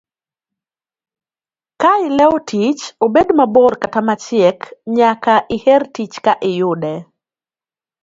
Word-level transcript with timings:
Kaileo 1.83 2.33
tich, 2.49 2.83
obed 3.09 3.29
mabor 3.37 3.73
kata 3.81 3.99
machiek, 4.07 4.59
nyaka 4.97 5.33
iher 5.55 5.83
tich 5.95 6.15
ka 6.25 6.33
iyude. 6.49 6.93